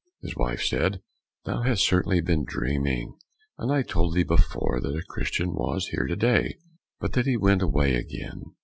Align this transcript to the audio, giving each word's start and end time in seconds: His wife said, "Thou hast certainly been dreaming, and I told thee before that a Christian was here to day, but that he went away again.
His 0.23 0.35
wife 0.35 0.63
said, 0.63 1.03
"Thou 1.45 1.61
hast 1.61 1.85
certainly 1.87 2.21
been 2.21 2.43
dreaming, 2.43 3.19
and 3.59 3.71
I 3.71 3.83
told 3.83 4.15
thee 4.15 4.23
before 4.23 4.79
that 4.81 4.95
a 4.97 5.03
Christian 5.07 5.53
was 5.53 5.89
here 5.89 6.07
to 6.07 6.15
day, 6.15 6.57
but 6.99 7.13
that 7.13 7.27
he 7.27 7.37
went 7.37 7.61
away 7.61 7.93
again. 7.93 8.41